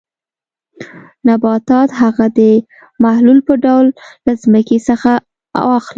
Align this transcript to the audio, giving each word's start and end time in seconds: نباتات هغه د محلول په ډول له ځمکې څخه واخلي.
نباتات 1.27 1.89
هغه 2.01 2.25
د 2.37 2.39
محلول 3.03 3.39
په 3.47 3.53
ډول 3.65 3.85
له 4.25 4.33
ځمکې 4.43 4.77
څخه 4.87 5.11
واخلي. 5.67 5.89